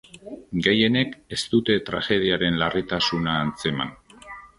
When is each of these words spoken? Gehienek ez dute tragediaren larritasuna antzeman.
Gehienek 0.67 1.11
ez 1.37 1.41
dute 1.51 1.75
tragediaren 1.89 2.57
larritasuna 2.63 3.37
antzeman. 3.43 3.93